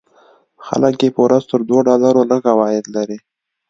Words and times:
خلک 0.65 0.95
یې 1.05 1.09
په 1.15 1.19
ورځ 1.25 1.43
تر 1.51 1.59
دوو 1.67 1.79
ډالرو 1.87 2.27
لږ 2.31 2.43
عواید 2.53 2.85
لري. 2.95 3.17